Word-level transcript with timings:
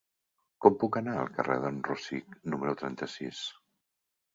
Com 0.65 0.77
puc 0.83 0.97
anar 1.01 1.13
al 1.25 1.29
carrer 1.37 1.59
d'en 1.67 1.79
Rosic 1.91 2.35
número 2.53 2.77
trenta-sis? 2.85 3.49